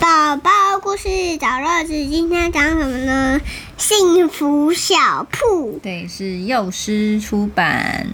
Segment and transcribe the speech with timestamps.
[0.00, 0.50] 宝宝
[0.82, 3.38] 故事找乐子，今天讲什么呢？
[3.76, 5.78] 幸福小铺。
[5.82, 8.06] 对，是幼师出版，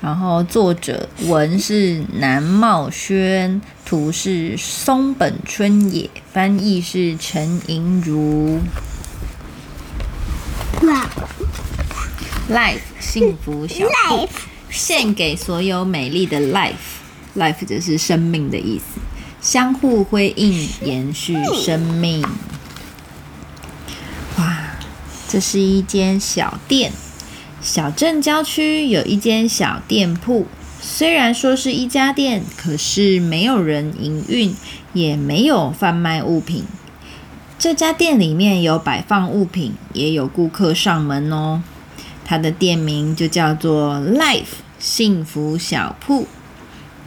[0.00, 8.58] 然后作者文是南茂轩，图是松本春野，翻译是陈莹如。
[10.86, 11.06] 哇
[12.50, 14.28] Life 幸福小铺，，life
[14.70, 18.98] 献给所有美丽的 life，life 就是生命的意思，
[19.44, 22.22] 相互辉映，延续生命。
[24.38, 24.70] 哇，
[25.28, 26.90] 这是一间小店，
[27.60, 30.46] 小镇郊区有一间小店铺。
[30.80, 34.56] 虽然说是一家店，可是没有人营运，
[34.94, 36.64] 也没有贩卖物品。
[37.58, 41.62] 这家店里面有摆放物品，也有顾客上门哦。
[42.24, 46.26] 它的店名就叫做 Life 幸福小铺。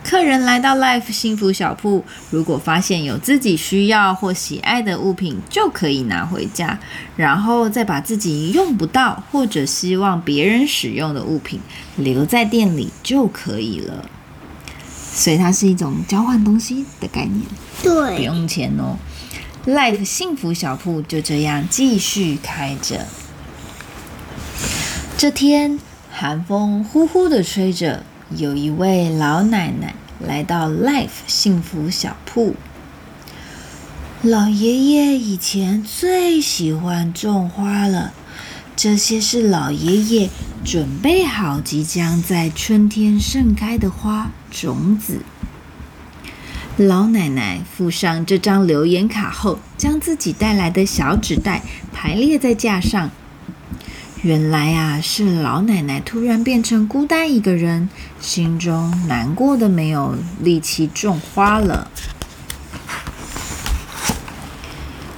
[0.10, 6.80] 客人来到 Life 幸福小铺，如果发现有自己需要或喜爱的物品，就可以拿回家，
[7.18, 11.60] 然后再把自己用不到或者希望别人使用的物品
[11.98, 14.05] 留在店里就可以了。
[15.12, 17.42] 所以它是一种交换东西的概念，
[17.84, 18.98] 对不，用钱哦。
[19.66, 23.05] Life 幸福小铺就这样继续开着。
[25.18, 25.77] 这天，
[26.10, 28.04] 寒风呼呼的吹着，
[28.36, 32.56] 有一位老奶奶来到 Life 幸福小铺。
[34.22, 38.14] 老爷爷以前最喜欢种花了，
[38.76, 40.30] 这些是老爷爷
[40.66, 45.22] 准备好即将在春天盛开的花种子。
[46.76, 51.62] 老奶奶附上这张留言卡后，将自己带来的小纸袋
[51.94, 53.10] 排列在架上。
[54.23, 57.87] 原来啊，是老奶奶突然变成孤单一个人，
[58.20, 61.90] 心中难过的没有力气种花了。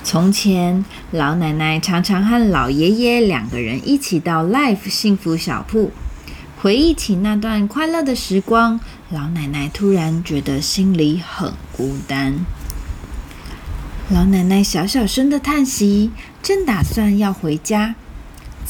[0.04, 5.92] 从前，老奶奶常常和老爷爷两个人一起到 Life 幸福小铺，
[6.58, 8.80] 回忆起那段快乐的时光，
[9.10, 12.46] 老奶奶突然觉得心里很孤单。
[14.10, 16.12] 老奶奶小小声的叹息，
[16.44, 17.96] 正打算要回家。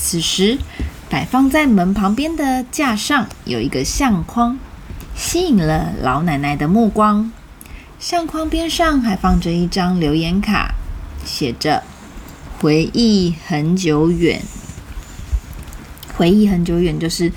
[0.02, 0.58] 此时，
[1.10, 4.58] 摆放在门旁边的架上有一个相框，
[5.14, 7.30] 吸引了老奶奶的目光。
[8.00, 10.74] 相框边上还放着一张留言卡，
[11.26, 11.84] 写着
[12.62, 14.42] “回忆很久远”。
[16.16, 17.34] 回忆很久远，就是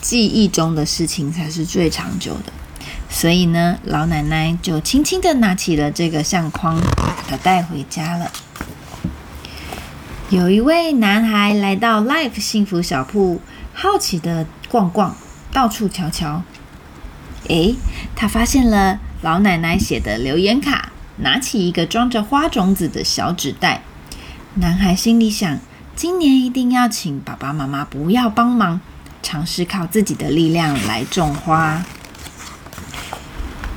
[0.00, 2.52] 记忆中的事情才是最长久的。
[3.10, 8.32] 所以呢，老奶奶就轻轻的拿起了这个相框，把它带回家了。
[10.30, 13.42] 有一位男孩来到 Life 幸福小铺，
[13.74, 15.14] 好奇的逛逛，
[15.52, 16.42] 到处瞧瞧。
[17.48, 17.76] 诶，
[18.16, 23.82] 他发现了老奶奶写的留言卡，拿起一个装着花种子的小纸袋。
[24.54, 25.58] 男孩心里想：
[25.94, 28.80] 今年一定要请爸爸妈妈不要帮忙，
[29.22, 31.84] 尝试靠自己的力量来种花。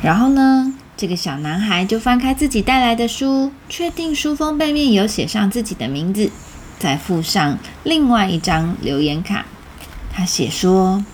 [0.02, 6.32] 然后呢，这个小男孩就翻开自己带来的书，确定书封背面有写上自己的名字，
[6.80, 9.46] 再附上另外一张留言卡。
[10.12, 11.06] 他写说：“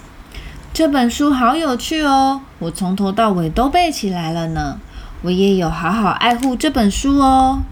[0.74, 4.80] 这本书好有趣哦，我从头到尾都背起来了呢。
[5.22, 7.64] 我也有好好爱护这本书哦。”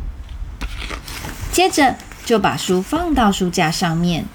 [1.53, 1.95] 接着
[2.25, 4.25] 就把书放到书架上面。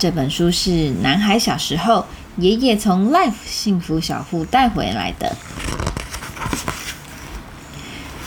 [0.00, 2.06] 这本书是男孩小时候
[2.38, 5.36] 爷爷从 Life 幸福小铺带回来的。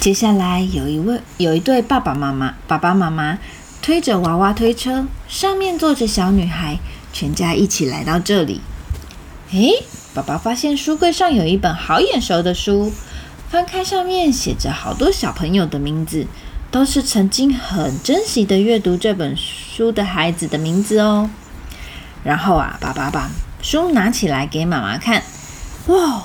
[0.03, 3.39] 接下来有一位有一对爸爸妈妈，爸爸妈妈
[3.81, 6.77] 推着娃娃推车，上面坐着小女孩，
[7.13, 8.59] 全家一起来到这里。
[9.53, 9.71] 诶，
[10.13, 12.91] 爸爸发现书柜上有一本好眼熟的书，
[13.49, 16.27] 翻开上面写着好多小朋友的名字，
[16.69, 21.29] 都是曾经很珍惜的阅读这本书的孩子的名字哦。
[22.25, 23.31] 然后啊，爸爸把
[23.61, 25.23] 书拿起来给妈妈看，
[25.87, 26.23] 哇，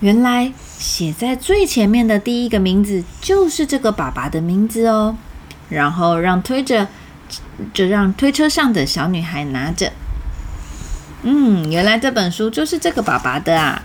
[0.00, 5.16] 原来写在最前面的第一个名字就是这个爸爸的名字哦。
[5.68, 6.88] 然后让推着，
[7.74, 9.92] 就让推车上的小女孩拿着。
[11.22, 13.82] 嗯，原来这本书就是这个爸爸的啊！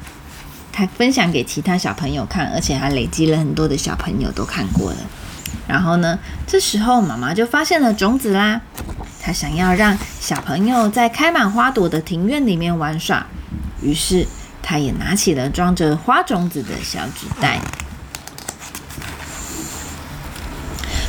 [0.72, 4.98] 他分享给其他小朋友看，而且还累积了很多的小朋友都看过了。
[5.68, 6.18] 然后呢，
[6.48, 8.62] 这时候妈妈就发现了种子啦。
[9.22, 13.26] 她想要让小朋友在开满花朵的庭院里面玩耍，
[13.82, 14.26] 于是
[14.64, 17.60] 他也拿起了装着花种子的小纸袋。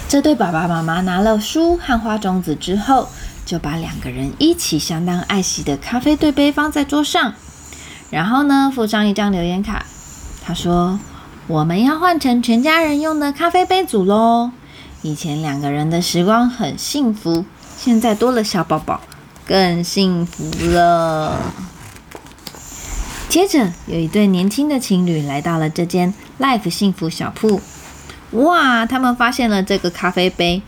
[0.07, 3.09] 这对爸爸妈妈拿了书和花种子之后，
[3.47, 7.35] 就把两个人一起相当爱惜的咖啡对杯放在桌上，
[8.11, 9.87] 然后呢，附上一张留言卡。
[10.45, 11.01] 他说
[11.49, 14.51] ：“我们要换成全家人用的咖啡杯组喽。
[15.03, 17.45] 以前两个人的时光很幸福，
[17.77, 19.01] 现在多了小宝宝，
[19.47, 21.39] 更幸福了。
[23.35, 27.61] 接着，有一对年轻的情侣来到了这间 Life 幸福小铺。
[28.31, 30.63] 哇，他们发现了这个咖啡杯，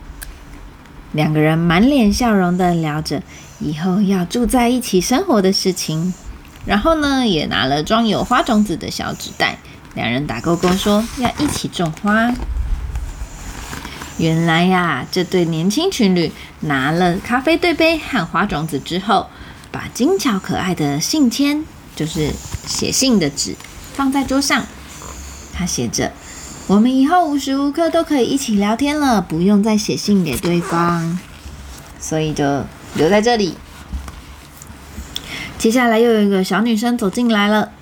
[1.13, 3.23] 两个人满脸笑容的聊着
[3.61, 6.13] 以后要住在一起生活的事情。
[6.65, 9.59] 然后呢，也拿了装有花种子的小纸袋，
[9.95, 12.33] 两人打勾勾说要一起种花。
[14.19, 16.33] 原来呀，这对年轻情侣
[16.63, 19.29] 拿了咖啡对杯和花种子之后，
[19.71, 21.65] 把精巧可爱的信签，
[21.97, 22.31] 就是
[22.67, 23.57] 写信的纸，
[23.95, 24.65] 放在桌上。
[25.53, 26.13] 他写着
[26.69, 31.19] ：“我们以后无时无刻都可以一起聊天了，不用再写信给对方。”
[31.99, 32.65] 所以就
[32.95, 33.55] 留在这里。
[35.59, 37.73] 接下来又有一个小女生走进来了，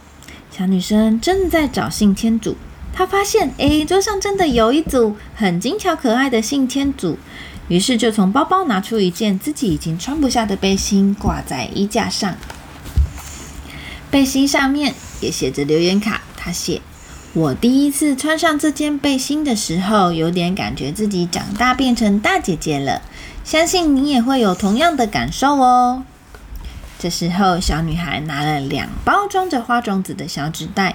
[0.57, 2.57] 小女生正在找信签组，
[2.93, 7.19] 她发现诶，桌上真的有一组很精巧可爱的信签组，
[7.67, 12.37] 于是就从包包拿出一件自己已经穿不下的背心挂在衣架上。
[14.15, 16.81] 背心上面也写着留言卡，她写
[17.35, 23.03] ：“我第一次穿上这件背心的时候，有点感觉自己长大变成大姐姐了，
[23.43, 26.05] 相信你也会有同样的感受哦。”
[26.97, 30.95] 这时候，小女孩拿了两包装着花种子的小纸袋，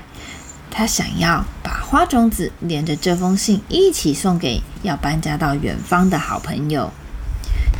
[0.71, 6.89] 她想要把花种子连着这封信一起送给要搬家到远方的好朋友。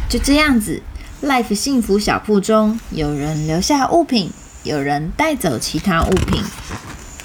[0.09, 0.81] 就这样子
[1.23, 4.33] ，Life 幸福小铺中有人留下物品，
[4.63, 6.43] 有人带走其他物品，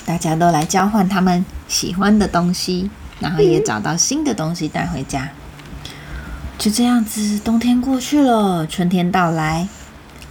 [0.06, 5.28] 大家都来交换他们喜欢的东西，然后也找到新的东西带回家。
[6.56, 9.68] 就这样子，冬天过去了，春天到来。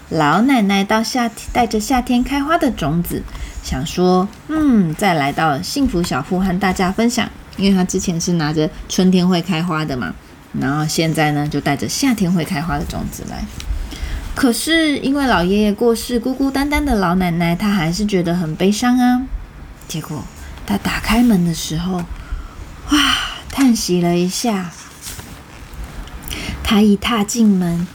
[0.09, 3.21] 老奶奶到夏天带着夏天开花的种子，
[3.63, 7.27] 想说：“嗯，再来到幸福小铺和大家分享。”
[7.57, 10.13] 因为她之前是拿着春天会开花的嘛，
[10.59, 13.43] 然后现在呢就带着夏天会开花的种子来。
[14.35, 19.21] 可是因为老爷爷过世，孤孤单单的老奶奶她还是觉得很悲伤啊。
[19.87, 20.23] 结果
[20.65, 22.03] 她打开门的时候，
[22.89, 22.99] 哇，
[23.49, 24.71] 叹息了一下。
[26.63, 27.87] 她一踏进门。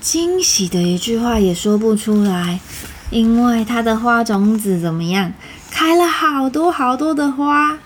[0.00, 2.60] 惊喜的一句话也说不出来，
[3.10, 5.32] 因为她的花种子怎么样，
[5.70, 7.78] 开了好多好多的花，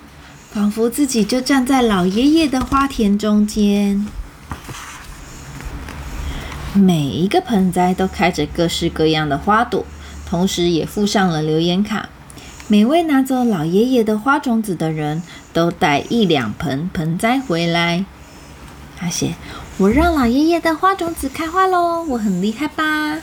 [0.53, 4.05] 仿佛自己就站在老爷爷的花田中间。
[6.79, 9.85] 每一个盆栽都开着各式各样的花朵，
[10.25, 12.09] 同时也附上了留言卡。
[12.69, 15.23] 每位拿走老爷爷的花种子的人
[15.53, 18.05] 都带一两盆盆栽回来。
[18.97, 19.35] 他写。
[19.79, 22.03] 我让老爷爷的花种子开花喽！
[22.03, 23.19] 我很厉害吧？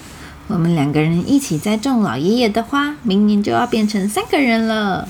[0.47, 5.05] 我们两个人一起栽种老爷爷的花，明年就要变成三个人了。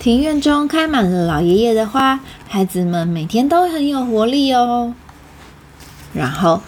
[0.00, 2.18] 庭院中开满了老爷爷的花，
[2.48, 4.94] 孩子们每天都很有活力哦。
[6.12, 6.60] 然后，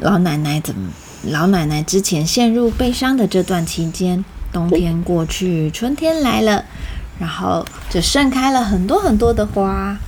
[0.00, 0.90] 老奶奶怎么？
[1.24, 6.64] 老奶奶之前陷入悲伤的这段期间，冬天过去，春天来了，
[7.18, 9.98] 然后就盛开了很多很多的花。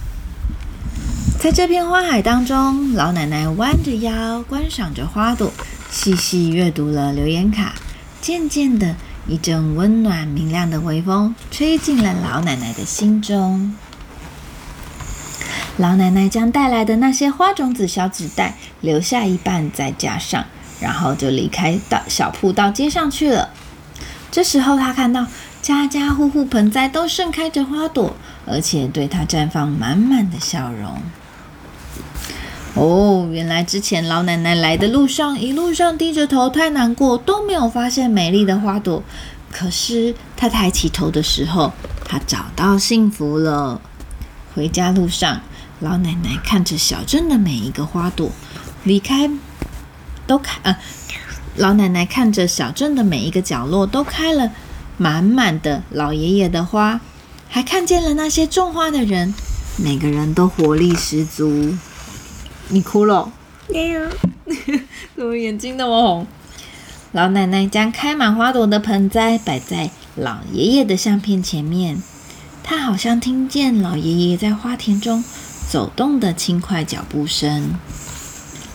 [1.39, 5.53] 在这片花海当中，老奶奶弯着腰观赏着花朵，
[5.91, 7.75] 细细阅读了留言卡。
[8.23, 8.97] 渐渐的，
[9.29, 13.75] 一阵温暖明亮的微风吹进了老奶奶的心中。
[15.79, 20.45] 老奶奶将带来的那些花种子小纸袋留下一半在架上，
[20.81, 23.49] 然后就离开到小铺到街上去了。
[24.31, 25.27] 这时候，她看到
[25.63, 28.15] 家家户户盆栽都盛开着花朵，
[28.47, 31.03] 而且对她绽放满满的笑容。
[32.75, 39.03] 哦，原来之前老奶奶来的路上，一路上低着头，太难过，都没有发现美丽的花朵。
[39.51, 41.73] 可是她抬起头的时候，
[42.05, 43.81] 她找到幸福了。
[44.55, 45.41] 回家路上，
[45.83, 48.31] 老奶奶看着小镇的每一个花朵，
[48.85, 49.29] 离开
[50.29, 50.79] 都开呃，
[51.57, 54.53] 老奶奶看着小镇的每一个角落都开了
[54.97, 57.01] 满满的老爷爷的花，
[57.49, 59.35] 还看见了那些种花的人，
[59.77, 61.75] 每个人都活力十足。
[62.69, 63.33] 你哭了？
[63.69, 64.09] 没有。
[65.17, 66.27] 怎么眼睛那么红？
[67.11, 72.01] 老奶奶将开满花朵的盆栽摆在老爷爷的相片前面，
[72.63, 75.25] 她好像听见老爷爷在花田中
[75.73, 77.73] 走动的轻快脚步声。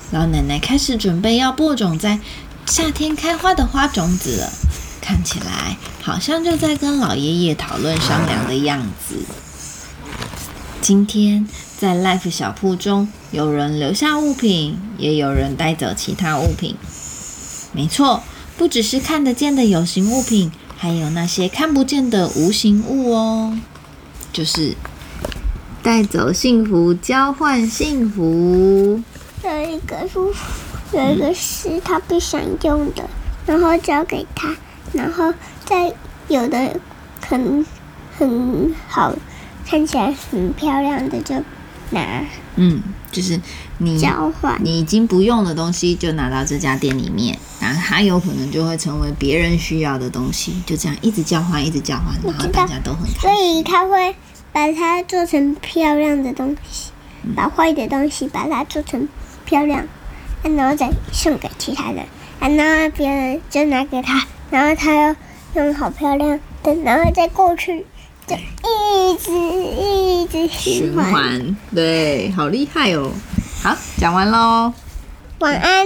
[0.09, 2.19] 老奶奶开始准备要播种在
[2.65, 4.51] 夏天开花的花种子了，
[4.99, 9.23] 看起来好像就在跟老爷爷讨论商量的样子。
[10.81, 11.47] 今天。
[11.77, 16.75] 在 Life 小铺中，有人留下物品，也有人带走其他物品。
[17.71, 18.23] 没错，
[18.57, 23.59] 不只是看得见的有形物品，还有那些看不见的无形物哦。
[24.33, 24.75] 就是
[25.87, 29.01] 带走幸福，交换幸福。
[29.41, 30.19] 有一个是
[30.91, 33.09] 有一个是他不想用的，
[33.45, 34.53] 然后交给他，
[34.91, 35.93] 然后再
[36.27, 36.77] 有的
[37.25, 37.65] 很
[38.17, 39.15] 很好，
[39.65, 41.35] 看起来很漂亮的就
[41.91, 42.21] 拿
[42.57, 43.39] 嗯，就是
[43.77, 44.59] 你交换。
[44.61, 53.39] 你已经不用的东西，就拿到这家店里面，然后它有可能就会成为别人需要的东西，就这样一直交换，一直交换，然后大家都很所开心。
[53.39, 54.13] 所以他会
[54.57, 56.89] 把它做成漂亮的东西，
[57.35, 59.07] 把坏的东西把它做成
[59.45, 59.87] 漂亮，
[60.41, 62.03] 然后再送给其他人，
[62.39, 65.15] 然后别人就拿给他，然后他又
[65.53, 67.85] 用好漂亮的，然后再过去，
[68.25, 70.91] 就一直一直循。
[70.95, 73.11] 环，对，好厉害哦！
[73.61, 74.73] 好，讲完喽。
[75.37, 75.85] 晚安。